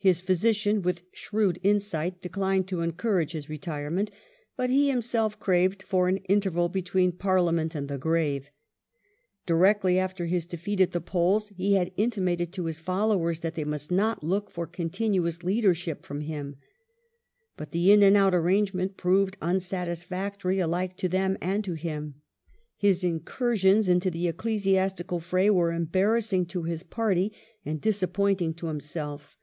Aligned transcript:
His 0.00 0.20
physician, 0.20 0.80
with 0.80 1.02
shrewd 1.12 1.58
insight, 1.64 2.22
declined 2.22 2.68
to 2.68 2.82
encourage 2.82 3.32
his 3.32 3.48
re 3.48 3.58
tirement, 3.58 4.10
but 4.56 4.70
he 4.70 4.88
himself 4.90 5.40
craved 5.40 5.82
for 5.82 6.06
an" 6.06 6.18
interval 6.28 6.68
between 6.68 7.10
Parlia 7.10 7.52
ment 7.52 7.74
and 7.74 7.88
the 7.88 7.98
grave". 7.98 8.48
Directly 9.46 9.98
after 9.98 10.26
his 10.26 10.46
defeat 10.46 10.80
at 10.80 10.92
the 10.92 11.00
polls 11.00 11.48
he 11.48 11.74
had 11.74 11.90
intimated 11.96 12.52
to 12.52 12.66
his 12.66 12.78
followers 12.78 13.40
that 13.40 13.56
they 13.56 13.64
must 13.64 13.90
not 13.90 14.22
look 14.22 14.52
for 14.52 14.68
continuous 14.68 15.38
leadei 15.42 15.74
ship 15.74 16.06
from 16.06 16.20
him. 16.20 16.54
But 17.56 17.72
the" 17.72 17.90
in 17.90 18.00
and 18.04 18.16
out" 18.16 18.34
arrangement 18.36 18.96
proved 18.96 19.36
unsatisfactory 19.42 20.60
alike 20.60 20.96
to 20.98 21.08
them 21.08 21.36
and 21.40 21.64
to 21.64 21.72
him. 21.72 22.22
His 22.76 23.02
incureions 23.02 23.88
into 23.88 24.12
the 24.12 24.28
ecclesiastical 24.28 25.18
fray 25.18 25.50
were 25.50 25.72
embarrassing 25.72 26.46
to 26.46 26.62
his 26.62 26.84
party 26.84 27.32
and 27.64 27.80
disappointing 27.80 28.54
to 28.54 28.68
himself. 28.68 29.34